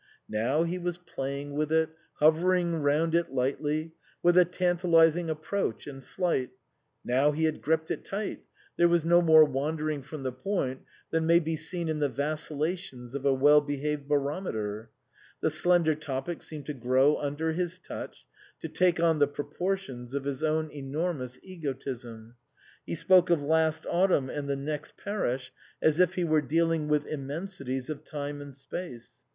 [0.31, 3.93] Now he was playing with it, hovering round it lightly,
[4.23, 6.49] with a tantalising approach and flight;
[7.05, 8.43] now he had gripped it tight,
[8.77, 13.13] there was no more wandering from the point than may be seen in the vacillations
[13.13, 14.89] of a well behaved barometer;
[15.39, 18.25] the slender topic seemed to grow under his touch,
[18.59, 22.33] to take on the proportions of his own enormous egotism;
[22.87, 27.05] he spoke of last autumn and the next parish as if he were dealing with
[27.05, 29.25] immensities of time and space.